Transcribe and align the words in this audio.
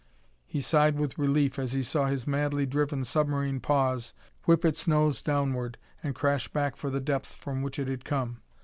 He 0.47 0.61
sighed 0.61 0.97
with 0.97 1.19
relief 1.19 1.59
as 1.59 1.73
he 1.73 1.83
saw 1.83 2.05
his 2.07 2.25
madly 2.25 2.65
driven 2.65 3.03
submarine 3.03 3.59
pause, 3.59 4.15
whip 4.45 4.65
its 4.65 4.87
nose 4.87 5.21
downward, 5.21 5.77
and 6.01 6.15
crash 6.15 6.47
back 6.47 6.75
for 6.75 6.89
the 6.89 6.99
depths 6.99 7.35
from 7.35 7.61
which 7.61 7.77
it 7.77 7.87
had 7.87 8.03
come. 8.03 8.41